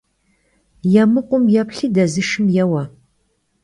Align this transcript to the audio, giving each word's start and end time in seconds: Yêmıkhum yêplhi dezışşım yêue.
Yêmıkhum 0.93 1.43
yêplhi 1.53 1.87
dezışşım 1.95 2.45
yêue. 2.55 2.83